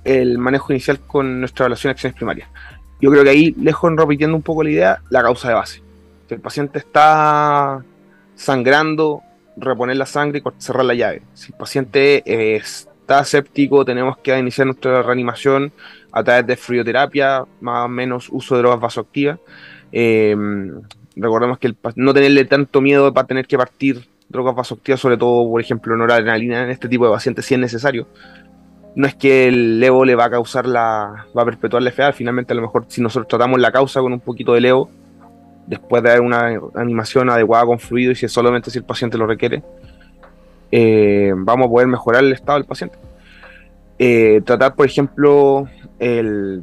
[0.03, 2.49] el manejo inicial con nuestra evaluación de acciones primarias.
[3.03, 5.83] Yo creo que ahí, lejos repitiendo un poco la idea, la causa de base.
[6.27, 7.85] Si el paciente está
[8.35, 9.23] sangrando,
[9.57, 11.23] reponer la sangre y cerrar la llave.
[11.35, 15.73] Si el paciente eh, está séptico, tenemos que iniciar nuestra reanimación
[16.13, 19.39] a través de frioterapia, más o menos uso de drogas vasoactivas.
[19.93, 20.37] Eh,
[21.17, 25.61] recordemos que no tenerle tanto miedo para tener que partir drogas vasoactivas, sobre todo, por
[25.61, 28.09] ejemplo, noradrenalina en este tipo de pacientes, si es necesario.
[28.97, 31.27] No es que el levo le va a causar la.
[31.37, 34.13] va a perpetuar la FA, finalmente a lo mejor si nosotros tratamos la causa con
[34.13, 34.89] un poquito de levo,
[35.67, 39.19] después de dar una animación adecuada con fluido y si es solamente si el paciente
[39.19, 39.63] lo requiere,
[40.71, 42.99] eh, vamos a poder mejorar el estado del paciente.
[43.99, 46.63] Eh, tratar, por ejemplo, el,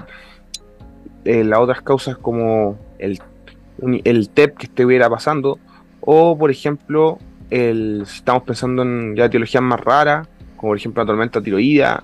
[1.26, 3.20] eh, las otras causas como el,
[4.04, 5.60] el TEP que estuviera pasando,
[6.02, 11.04] o por ejemplo, el, si estamos pensando en ya etiologías más raras, como por ejemplo
[11.04, 12.04] la tormenta tiroidea,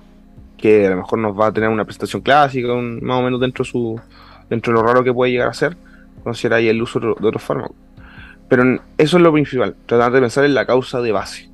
[0.56, 3.64] que a lo mejor nos va a tener una presentación clásica, más o menos dentro,
[3.64, 4.00] su,
[4.50, 5.76] dentro de lo raro que puede llegar a ser
[6.22, 7.76] considerar ahí el uso de otros fármacos.
[8.48, 11.50] Pero eso es lo principal, tratar de pensar en la causa de base.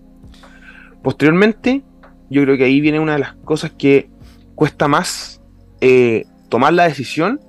[1.03, 1.83] Posteriormente,
[2.31, 4.09] yo creo que ahí viene una de las cosas que
[4.55, 5.42] cuesta más
[5.81, 7.40] eh, tomar la decisión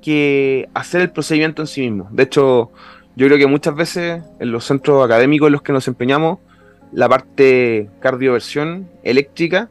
[0.00, 2.08] que hacer el procedimiento en sí mismo.
[2.12, 2.70] De hecho,
[3.16, 6.38] yo creo que muchas veces en los centros académicos en los que nos empeñamos,
[6.92, 9.70] la parte cardioversión eléctrica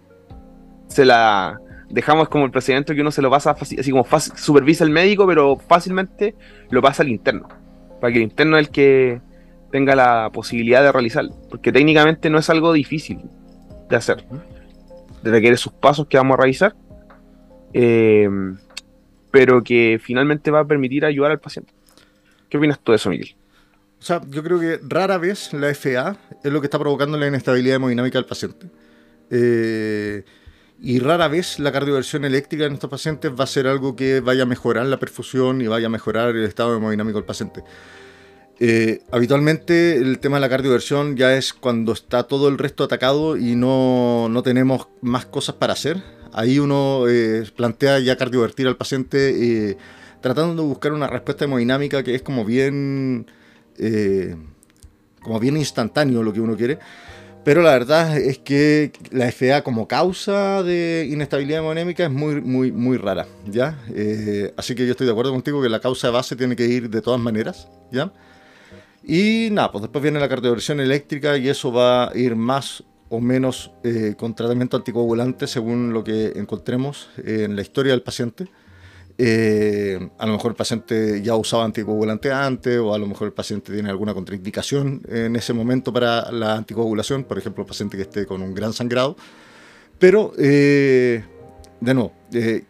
[0.88, 1.60] se la
[1.94, 5.28] dejamos como el procedimiento que uno se lo pasa así como fácil, supervisa el médico,
[5.28, 6.36] pero fácilmente
[6.72, 7.48] lo pasa al interno,
[8.02, 9.22] para que el interno es el que
[9.72, 13.20] tenga la posibilidad de realizarlo, porque técnicamente no es algo difícil
[13.90, 14.26] de hacer.
[15.24, 16.76] Requiere sus pasos que vamos a realizar,
[17.74, 18.28] eh,
[19.30, 21.74] pero que finalmente va a permitir ayudar al paciente.
[22.50, 23.36] ¿Qué opinas tú de eso, Miguel?
[24.00, 27.28] O sea, yo creo que rara vez la FA es lo que está provocando la
[27.28, 28.68] inestabilidad hemodinámica del paciente.
[29.30, 30.24] Eh,
[30.84, 34.44] y rara vez la cardioversión eléctrica en estos pacientes va a ser algo que vaya
[34.44, 37.64] a mejorar la perfusión y vaya a mejorar el estado hemodinámico del paciente.
[38.60, 43.38] Eh, habitualmente el tema de la cardioversión ya es cuando está todo el resto atacado
[43.38, 46.04] y no, no tenemos más cosas para hacer.
[46.34, 49.78] Ahí uno eh, plantea ya cardiovertir al paciente
[50.20, 53.26] tratando de buscar una respuesta hemodinámica que es como bien
[53.78, 54.36] eh,
[55.22, 56.78] como bien instantáneo lo que uno quiere.
[57.44, 62.72] Pero la verdad es que la FA como causa de inestabilidad hemodinámica es muy, muy,
[62.72, 63.78] muy rara, ¿ya?
[63.94, 66.66] Eh, así que yo estoy de acuerdo contigo que la causa de base tiene que
[66.66, 68.14] ir de todas maneras, ¿ya?
[69.04, 73.20] Y nada, pues después viene la cardioversión eléctrica y eso va a ir más o
[73.20, 78.48] menos eh, con tratamiento anticoagulante según lo que encontremos en la historia del paciente.
[79.18, 83.34] Eh, a lo mejor el paciente ya usaba anticoagulante antes o a lo mejor el
[83.34, 88.04] paciente tiene alguna contraindicación en ese momento para la anticoagulación, por ejemplo, el paciente que
[88.04, 89.16] esté con un gran sangrado.
[90.00, 91.24] Pero, eh,
[91.80, 92.64] de nuevo, eh,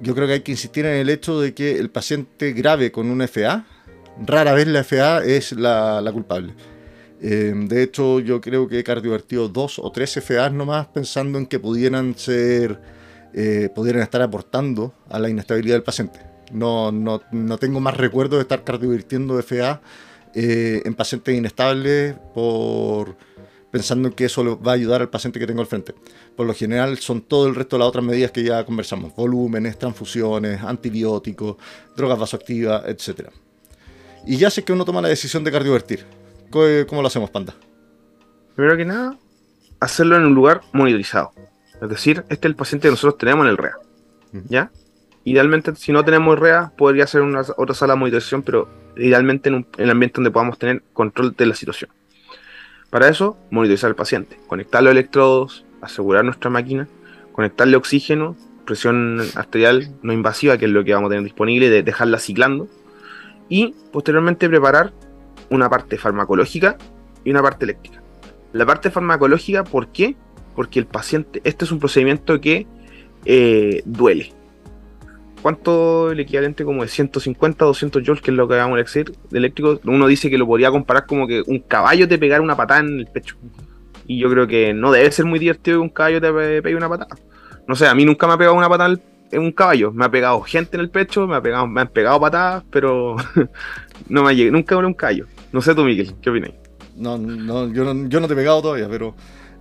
[0.00, 3.08] yo creo que hay que insistir en el hecho de que el paciente grave con
[3.10, 3.64] una FA,
[4.26, 6.54] rara vez la FA es la, la culpable.
[7.20, 11.58] de hecho, yo creo que he cardiovertido dos o tres FAs nomás pensando en que
[11.58, 12.80] pudieran ser
[13.34, 16.20] eh, pudieran estar aportando a la inestabilidad del paciente.
[16.52, 19.80] No, no, no tengo más recuerdo de estar cardiovirtiendo FA
[20.34, 23.16] eh, en pacientes inestables por
[23.70, 25.94] pensando en que eso va a ayudar al paciente que tengo al frente.
[26.36, 29.78] Por lo general son todo el resto de las otras medidas que ya conversamos, volúmenes,
[29.78, 31.56] transfusiones, antibióticos,
[31.96, 33.28] drogas vasoactivas, etc.
[34.26, 36.06] Y ya sé que uno toma la decisión de cardiovertir.
[36.50, 37.54] ¿Cómo lo hacemos, Panda?
[38.56, 39.18] Primero que nada,
[39.80, 41.32] hacerlo en un lugar monitorizado.
[41.80, 43.76] Es decir, este es el paciente que nosotros tenemos en el REA.
[44.48, 44.70] ¿Ya?
[45.24, 49.56] Idealmente, si no tenemos REA, podría ser una otra sala de monitorización, pero idealmente en
[49.56, 51.90] un, en ambiente donde podamos tener control de la situación.
[52.90, 56.88] Para eso, monitorizar al paciente, conectar los electrodos, asegurar nuestra máquina,
[57.32, 61.82] conectarle oxígeno, presión arterial no invasiva, que es lo que vamos a tener disponible, de
[61.82, 62.68] dejarla ciclando,
[63.48, 64.92] y posteriormente preparar
[65.50, 66.76] una parte farmacológica
[67.24, 68.02] y una parte eléctrica.
[68.52, 70.16] La parte farmacológica, ¿por qué?
[70.58, 72.66] Porque el paciente, este es un procedimiento que
[73.24, 74.32] eh, duele.
[75.40, 79.12] ¿Cuánto el equivalente como de 150 200 joules, que es lo que vamos a decir,
[79.30, 79.78] de eléctrico?
[79.84, 82.98] Uno dice que lo podría comparar como que un caballo te pegara una patada en
[82.98, 83.36] el pecho.
[84.08, 86.88] Y yo creo que no debe ser muy divertido que un caballo te pegue una
[86.88, 87.14] patada.
[87.68, 88.98] No sé, a mí nunca me ha pegado una patada
[89.30, 89.92] en un caballo.
[89.92, 93.14] Me ha pegado gente en el pecho, me, ha pegado, me han pegado patadas, pero
[94.08, 95.26] no me llegué, nunca un caballo.
[95.52, 96.50] No sé tú, Miguel, ¿qué opinas?
[96.96, 99.14] No, no, yo no, yo no te he pegado todavía, pero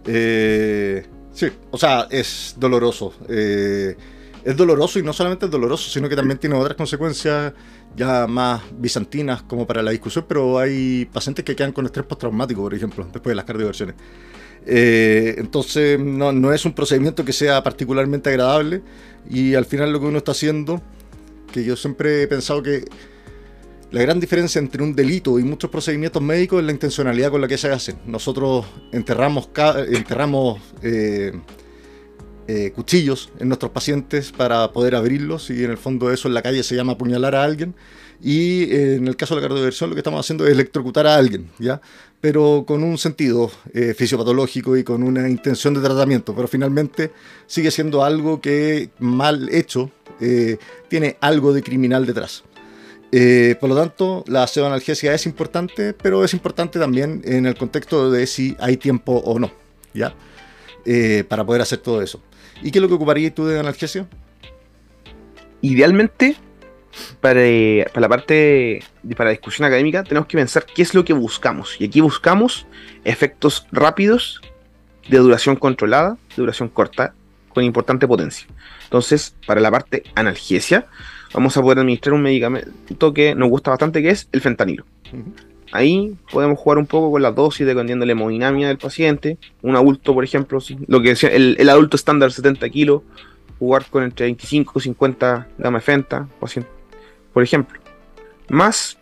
[0.08, 3.14] eh, sí, o sea, es doloroso.
[3.30, 3.96] Eh,
[4.44, 7.54] es doloroso y no solamente es doloroso, sino que también tiene otras consecuencias
[7.96, 12.62] ya más bizantinas como para la discusión, pero hay pacientes que quedan con estrés postraumático,
[12.62, 13.96] por ejemplo, después de las cardioversiones.
[14.66, 18.82] Eh, entonces no, no, es un procedimiento que sea particularmente agradable
[19.30, 20.82] y al final lo que uno está haciendo,
[21.52, 22.86] que yo siempre he pensado que
[23.90, 27.48] la gran diferencia entre un delito y muchos procedimientos médicos es la intencionalidad con la
[27.48, 27.98] que se hacen.
[28.06, 29.50] Nosotros enterramos,
[30.82, 31.32] eh,
[32.50, 36.42] eh, cuchillos en nuestros pacientes para poder abrirlos y en el fondo eso en la
[36.42, 37.76] calle se llama apuñalar a alguien.
[38.22, 41.16] Y eh, en el caso de la cardioversión lo que estamos haciendo es electrocutar a
[41.16, 41.80] alguien, ¿ya?
[42.20, 43.52] Pero con un sentido
[43.96, 46.34] fisiopatológico y con una intención de tratamiento.
[46.36, 47.12] Pero finalmente
[47.46, 49.92] sigue siendo algo que mal hecho
[50.90, 52.44] tiene algo de criminal detrás.
[53.12, 58.12] Eh, por lo tanto, la pseudoanalgesia es importante, pero es importante también en el contexto
[58.12, 59.52] de si hay tiempo o no,
[59.94, 60.14] ¿ya?
[60.86, 62.22] Eh, para poder hacer todo eso.
[62.62, 64.08] ¿Y qué es lo que ocuparías tú de analgesia?
[65.62, 66.36] Idealmente,
[67.22, 68.84] para, la parte,
[69.16, 71.76] para la discusión académica, tenemos que pensar qué es lo que buscamos.
[71.80, 72.68] Y aquí buscamos
[73.04, 74.42] efectos rápidos,
[75.08, 77.14] de duración controlada, de duración corta,
[77.54, 78.48] con importante potencia.
[78.84, 80.88] Entonces, para la parte analgesia,
[81.34, 84.86] vamos a poder administrar un medicamento que nos gusta bastante, que es el fentanilo.
[85.72, 89.38] Ahí podemos jugar un poco con la dosis dependiendo de la hemodinamia del paciente.
[89.62, 93.02] Un adulto, por ejemplo, lo que decía, el, adulto estándar 70 kilos,
[93.60, 96.28] jugar con entre 25 y 50 gramos de fenta,
[97.34, 97.80] por ejemplo.
[98.50, 98.98] Más,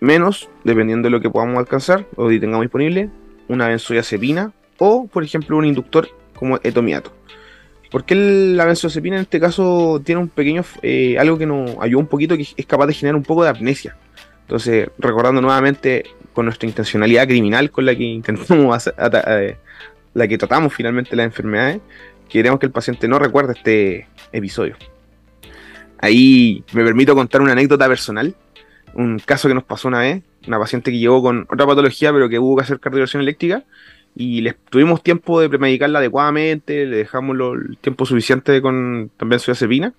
[0.00, 3.10] menos, dependiendo de lo que podamos alcanzar o si tengamos disponible,
[3.48, 7.12] una benzodiazepina o, por ejemplo, un inductor como etomiato.
[7.94, 12.08] Porque la benzodiazepina en este caso tiene un pequeño, eh, algo que nos ayuda un
[12.08, 13.96] poquito, que es capaz de generar un poco de amnesia.
[14.40, 16.02] Entonces, recordando nuevamente
[16.32, 18.90] con nuestra intencionalidad criminal con la que intentamos
[19.28, 19.56] eh,
[20.12, 21.82] la que tratamos finalmente las enfermedades,
[22.28, 24.74] queremos que el paciente no recuerde este episodio.
[26.00, 28.34] Ahí me permito contar una anécdota personal,
[28.94, 32.28] un caso que nos pasó una vez, una paciente que llegó con otra patología pero
[32.28, 33.62] que hubo que hacer cardiovisión eléctrica
[34.16, 39.50] y les tuvimos tiempo de premedicarla adecuadamente, le dejamos el tiempo suficiente con también su
[39.50, 39.92] acepina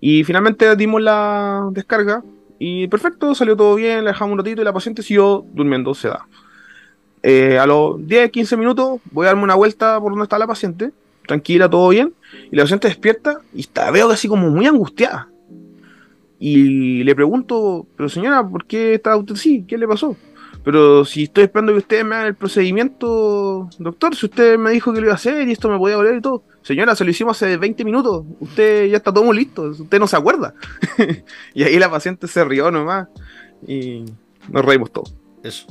[0.00, 2.22] y finalmente dimos la descarga
[2.58, 6.26] y perfecto, salió todo bien, la dejamos un ratito y la paciente siguió durmiendo da
[7.22, 10.46] Eh, a los 10, 15 minutos voy a darme una vuelta por donde está la
[10.46, 10.90] paciente,
[11.26, 12.12] tranquila, todo bien,
[12.50, 15.28] y la paciente despierta y está, veo así como muy angustiada.
[16.38, 19.64] Y le pregunto, pero señora, ¿por qué está usted así?
[19.66, 20.16] ¿Qué le pasó?
[20.64, 24.94] Pero si estoy esperando que ustedes me hagan el procedimiento, doctor, si usted me dijo
[24.94, 26.42] que lo iba a hacer y esto me podía doler y todo.
[26.62, 28.24] Señora, se lo hicimos hace 20 minutos.
[28.40, 29.64] Usted ya está todo muy listo.
[29.64, 30.54] Usted no se acuerda.
[31.54, 33.08] y ahí la paciente se rió nomás.
[33.66, 34.06] Y
[34.48, 35.14] nos reímos todos.
[35.42, 35.66] Eso.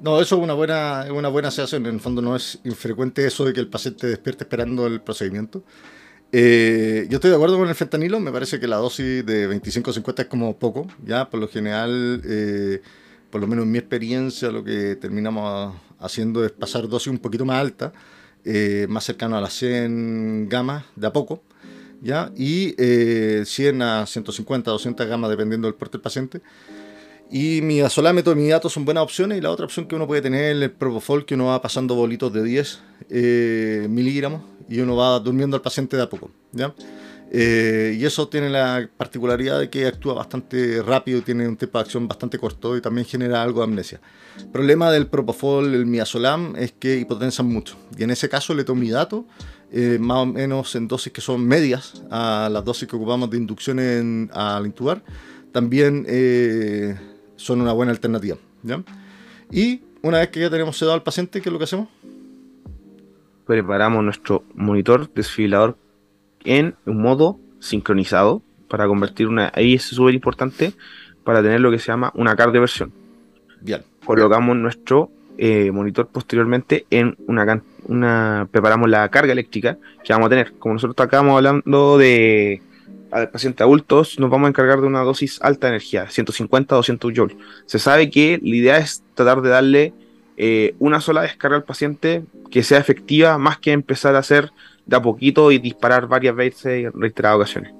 [0.00, 1.84] No, eso es una buena, es una buena sensación.
[1.84, 5.62] En el fondo no es infrecuente eso de que el paciente despierte esperando el procedimiento.
[6.32, 8.18] Eh, yo estoy de acuerdo con el fentanilo.
[8.18, 10.86] Me parece que la dosis de 25-50 es como poco.
[11.04, 12.22] Ya, por lo general...
[12.24, 12.80] Eh,
[13.30, 17.44] por lo menos en mi experiencia, lo que terminamos haciendo es pasar dosis un poquito
[17.44, 17.92] más alta,
[18.44, 21.42] eh, más cercano a las 100 gamas de a poco,
[22.00, 22.32] ¿ya?
[22.36, 26.40] y 100 eh, a 150, 200 gamas dependiendo del porte del paciente.
[27.30, 29.36] Y mi azolámetro y mi datos son buenas opciones.
[29.36, 31.94] Y la otra opción que uno puede tener es el Propofol, que uno va pasando
[31.94, 36.30] bolitos de 10 eh, miligramos y uno va durmiendo al paciente de a poco.
[36.52, 36.74] ¿ya?
[37.30, 41.82] Eh, y eso tiene la particularidad de que actúa bastante rápido, tiene un tiempo de
[41.82, 44.00] acción bastante corto y también genera algo de amnesia.
[44.38, 47.76] El problema del propofol, el miazolam, es que hipotensan mucho.
[47.98, 49.26] Y en ese caso, el etomidato,
[49.70, 53.36] eh, más o menos en dosis que son medias a las dosis que ocupamos de
[53.36, 55.02] inducción en, al intubar,
[55.52, 56.96] también eh,
[57.36, 58.38] son una buena alternativa.
[59.50, 61.88] Y una vez que ya tenemos sedado al paciente, ¿qué es lo que hacemos?
[63.46, 65.76] Preparamos nuestro monitor desfibrilador
[66.48, 69.52] en un modo sincronizado para convertir una.
[69.54, 70.72] Ahí es súper importante
[71.24, 72.92] para tener lo que se llama una cardioversión.
[73.60, 73.82] Bien.
[74.04, 78.48] Colocamos nuestro eh, monitor posteriormente en una, una.
[78.50, 80.52] Preparamos la carga eléctrica que vamos a tener.
[80.58, 82.62] Como nosotros acabamos hablando de
[83.10, 87.36] pacientes adultos, nos vamos a encargar de una dosis alta de energía, 150 200 joules.
[87.66, 89.92] Se sabe que la idea es tratar de darle
[90.36, 94.50] eh, una sola descarga al paciente que sea efectiva, más que empezar a hacer
[94.88, 97.72] de a poquito y disparar varias veces en reiteradas ocasiones.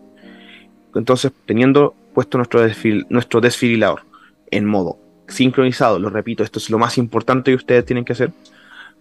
[0.95, 2.61] Entonces, teniendo puesto nuestro,
[3.09, 4.03] nuestro desfibrilador
[4.51, 8.33] en modo sincronizado, lo repito, esto es lo más importante que ustedes tienen que hacer,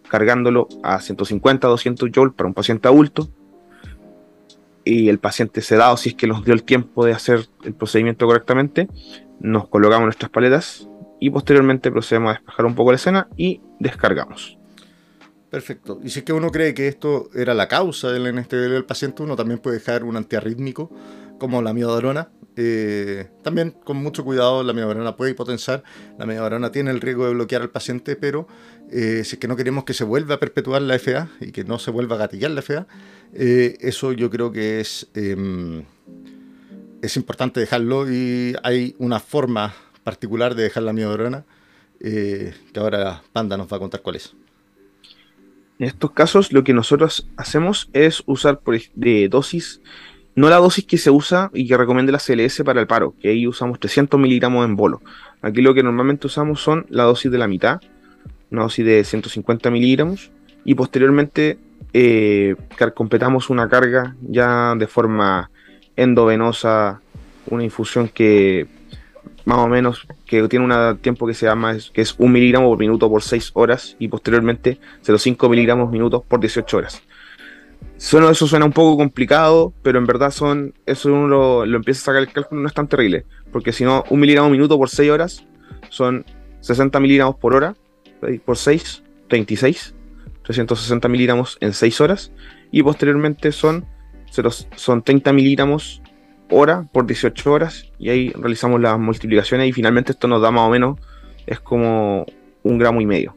[0.10, 3.30] cargándolo a 150, 200 joules para un paciente adulto,
[4.84, 8.26] y el paciente sedado, si es que nos dio el tiempo de hacer el procedimiento
[8.26, 8.88] correctamente,
[9.40, 10.88] nos colocamos nuestras paletas
[11.20, 14.58] y posteriormente procedemos a despejar un poco la escena y descargamos.
[15.50, 16.00] Perfecto.
[16.04, 19.24] Y si es que uno cree que esto era la causa del anestesia del paciente,
[19.24, 20.92] uno también puede dejar un antiarrítmico
[21.40, 22.30] como la miodarona.
[22.58, 25.84] Eh, también con mucho cuidado la miodarona puede hipotensar.
[26.18, 28.48] La miodarona tiene el riesgo de bloquear al paciente, pero
[28.92, 31.64] eh, si es que no queremos que se vuelva a perpetuar la FA y que
[31.64, 32.88] no se vuelva a gatillar la FA,
[33.34, 35.86] eh, eso yo creo que es, em,
[37.02, 41.46] es importante dejarlo y hay una forma particular de dejar la miodarona
[42.00, 44.36] que ahora Panda nos va a contar cuál es.
[45.80, 48.60] En estos casos lo que nosotros hacemos es usar
[48.96, 49.82] de dosis,
[50.36, 53.30] no la dosis que se usa y que recomienda la CLS para el paro, que
[53.30, 55.02] ahí usamos 300 miligramos en bolo.
[55.42, 57.82] Aquí lo que normalmente usamos son la dosis de la mitad,
[58.52, 60.32] una dosis de 150 miligramos,
[60.64, 61.58] y posteriormente
[61.94, 62.56] eh,
[62.94, 65.50] completamos una carga ya de forma
[65.96, 67.02] endovenosa,
[67.50, 68.68] una infusión que
[69.48, 72.78] más o menos, que tiene un tiempo que se llama, que es un miligramo por
[72.78, 77.02] minuto por 6 horas y posteriormente 0,5 miligramos minutos por 18 horas.
[77.96, 82.06] Suena, eso suena un poco complicado, pero en verdad son, eso uno lo, empieza a
[82.08, 85.10] sacar el cálculo, no es tan terrible, porque si no, un miligramo minuto por 6
[85.12, 85.46] horas
[85.88, 86.26] son
[86.60, 87.74] 60 miligramos por hora,
[88.44, 89.96] por 6, 36,
[90.44, 92.34] 360 miligramos en 6 horas,
[92.70, 93.86] y posteriormente son,
[94.76, 96.02] son 30 miligramos
[96.50, 100.68] hora por 18 horas y ahí realizamos las multiplicaciones y finalmente esto nos da más
[100.68, 101.00] o menos,
[101.46, 102.26] es como
[102.64, 103.36] un gramo y medio.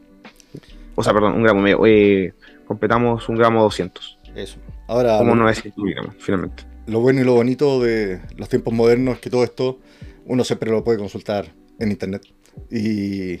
[0.95, 1.85] O sea, perdón, un gramo y medio.
[1.85, 2.33] Eh,
[2.65, 4.17] completamos un gramo 200.
[4.35, 4.57] Eso.
[4.87, 6.63] Ahora, como 900 miligramos, finalmente.
[6.87, 9.79] Lo bueno y lo bonito de los tiempos modernos es que todo esto
[10.25, 12.23] uno siempre lo puede consultar en internet.
[12.69, 13.39] Y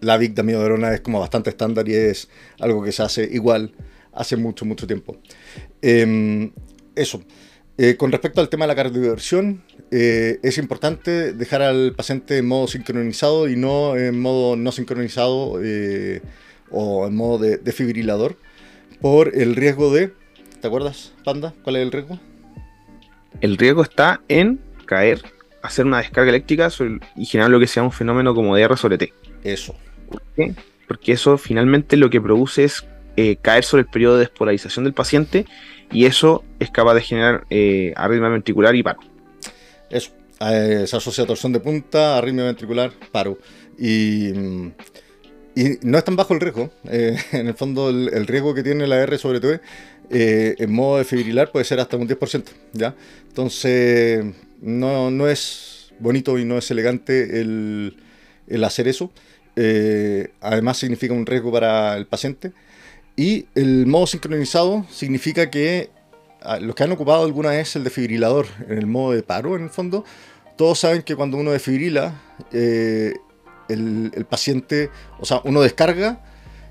[0.00, 2.28] la Big de Verona es como bastante estándar y es
[2.58, 3.72] algo que se hace igual
[4.12, 5.16] hace mucho, mucho tiempo.
[5.82, 6.50] Eh,
[6.94, 7.22] eso.
[7.82, 12.46] Eh, con respecto al tema de la cardiodiversión, eh, es importante dejar al paciente en
[12.46, 16.20] modo sincronizado y no en modo no sincronizado eh,
[16.70, 18.36] o en modo de defibrilador
[19.00, 20.12] por el riesgo de...
[20.60, 21.54] ¿Te acuerdas, Panda?
[21.62, 22.20] ¿Cuál es el riesgo?
[23.40, 25.22] El riesgo está en caer,
[25.62, 26.68] hacer una descarga eléctrica
[27.16, 29.14] y generar lo que sea un fenómeno como de R sobre T.
[29.42, 29.74] Eso.
[30.10, 30.54] ¿Por qué?
[30.86, 32.84] Porque eso finalmente lo que produce es
[33.40, 35.46] caer sobre el periodo de despolarización del paciente
[35.92, 39.00] y eso es capaz de generar eh, arritmia ventricular y paro.
[39.90, 43.38] Eso, eh, se asocia a torsión de punta, arritmia ventricular, paro.
[43.78, 44.30] Y,
[45.54, 46.70] y no es tan bajo el riesgo.
[46.84, 49.60] Eh, en el fondo, el, riesgo que tiene la R sobre todo
[50.12, 52.44] eh, en modo de fibrilar puede ser hasta un 10%.
[52.72, 52.94] ¿ya?
[53.28, 54.24] Entonces,
[54.60, 57.96] no, no es bonito y no es elegante el,
[58.48, 59.12] el hacer eso.
[60.40, 62.52] además, significa un riesgo para el paciente.
[63.16, 65.90] Y el modo sincronizado significa que
[66.42, 69.64] ah, los que han ocupado alguna vez el desfibrilador en el modo de paro, en
[69.64, 70.04] el fondo,
[70.56, 72.14] todos saben que cuando uno desfibrila,
[72.52, 73.14] eh,
[73.68, 76.22] el, paciente, o sea, uno descarga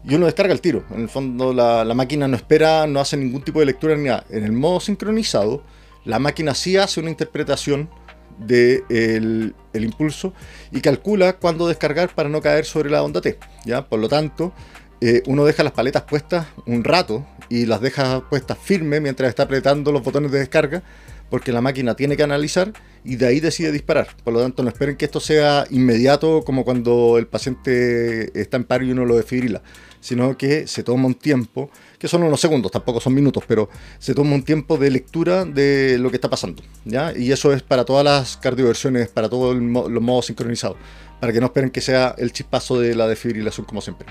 [0.07, 0.83] y uno descarga el tiro.
[0.91, 4.25] En el fondo, la, máquina no espera, no hace ningún tipo de lectura ni nada.
[4.29, 5.63] En el modo sincronizado,
[6.05, 7.89] la máquina sí hace una interpretación
[8.37, 10.33] del de impulso
[10.71, 13.37] y calcula cuándo descargar para no caer sobre la onda T.
[13.65, 13.87] ¿ya?
[13.87, 14.53] Por lo tanto,
[15.01, 19.43] eh, uno deja las paletas puestas un rato y las deja puestas firmes mientras está
[19.43, 20.83] apretando los botones de descarga,
[21.29, 22.73] porque la máquina tiene que analizar
[23.03, 24.07] y de ahí decide disparar.
[24.23, 28.65] Por lo tanto, no esperen que esto sea inmediato como cuando el paciente está en
[28.65, 29.61] paro y uno lo desfibrila,
[30.01, 33.69] sino que se toma un tiempo, que son unos segundos, tampoco son minutos, pero
[33.99, 36.61] se toma un tiempo de lectura de lo que está pasando.
[36.85, 37.17] ¿ya?
[37.17, 40.77] Y eso es para todas las cardioversiones, para todos los modos sincronizados,
[41.19, 44.07] para que no esperen que sea el chispazo de la desfibrilación como siempre.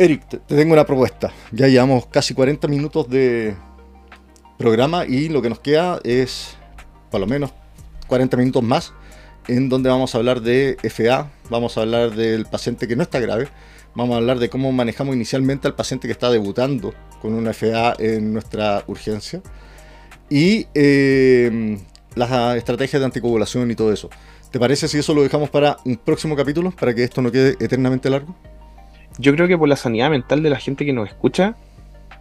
[0.00, 1.30] Eric, te tengo una propuesta.
[1.52, 3.54] Ya llevamos casi 40 minutos de
[4.56, 6.56] programa y lo que nos queda es
[7.10, 7.52] por lo menos
[8.06, 8.94] 40 minutos más
[9.46, 13.20] en donde vamos a hablar de FA, vamos a hablar del paciente que no está
[13.20, 13.48] grave,
[13.94, 17.94] vamos a hablar de cómo manejamos inicialmente al paciente que está debutando con una FA
[17.98, 19.42] en nuestra urgencia
[20.30, 21.78] y eh,
[22.14, 24.08] las estrategias de anticoagulación y todo eso.
[24.50, 27.50] ¿Te parece si eso lo dejamos para un próximo capítulo, para que esto no quede
[27.60, 28.34] eternamente largo?
[29.18, 31.56] Yo creo que por la sanidad mental de la gente que nos escucha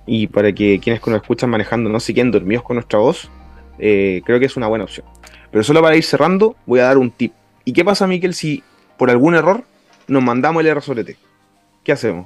[0.06, 3.30] y para que quienes nos escuchan manejando no se queden dormidos con nuestra voz,
[3.78, 5.06] eh, creo que es una buena opción.
[5.52, 7.34] Pero solo para ir cerrando, voy a dar un tip.
[7.66, 8.64] ¿Y qué pasa, Miquel, si
[8.98, 9.64] por algún error
[10.08, 11.18] nos mandamos el R sobre T?
[11.84, 12.26] ¿Qué hacemos?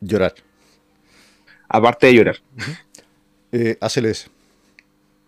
[0.00, 0.34] Llorar.
[1.68, 2.36] Aparte de llorar.
[3.52, 4.30] Eh, eso.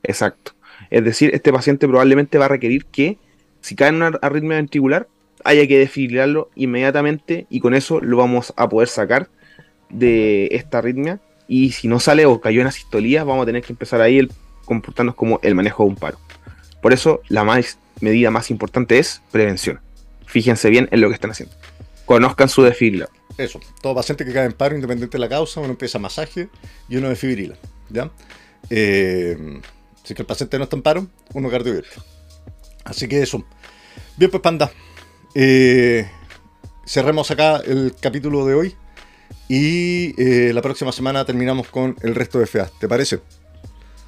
[0.02, 0.52] Exacto.
[0.90, 3.18] Es decir, este paciente probablemente va a requerir que,
[3.60, 5.08] si cae en una arritmia ventricular,
[5.44, 9.28] haya que desfibrilarlo inmediatamente y con eso lo vamos a poder sacar
[9.90, 11.20] de esta arritmia.
[11.48, 14.32] Y si no sale o cayó en asistolía, vamos a tener que empezar ahí el
[14.64, 16.18] comportarnos como el manejo de un paro.
[16.80, 19.80] Por eso la más, medida más importante es prevención.
[20.26, 21.54] Fíjense bien en lo que están haciendo.
[22.06, 23.14] Conozcan su desfibrilador.
[23.38, 26.48] Eso, todo paciente que cae en paro, independiente de la causa, uno empieza masaje
[26.88, 27.56] y uno desfibrila.
[27.90, 28.10] ¿ya?
[28.70, 29.60] Eh,
[30.04, 32.04] si que el paciente no está en paro, uno cardiovierto.
[32.84, 33.44] Así que eso.
[34.16, 34.70] Bien, pues panda.
[35.34, 36.08] Eh,
[36.84, 38.76] cerremos acá el capítulo de hoy
[39.48, 42.70] y eh, la próxima semana terminamos con el resto de FA.
[42.78, 43.20] ¿Te parece?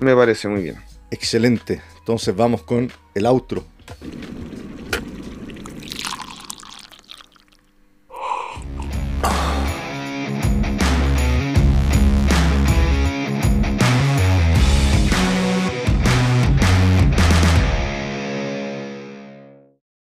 [0.00, 0.76] Me parece muy bien.
[1.10, 1.80] Excelente.
[1.98, 3.64] Entonces vamos con el outro.